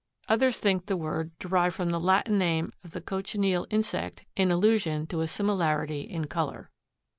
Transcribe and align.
Others 0.27 0.57
think 0.57 0.87
the 0.87 0.97
word 0.97 1.29
derived 1.37 1.75
from 1.75 1.91
the 1.91 1.99
Latin 1.99 2.39
name 2.39 2.73
of 2.83 2.89
the 2.89 3.01
cochineal 3.01 3.67
insect 3.69 4.25
in 4.35 4.49
allusion 4.49 5.05
to 5.05 5.21
a 5.21 5.27
similarity 5.27 6.01
in 6.01 6.25
color. 6.25 6.71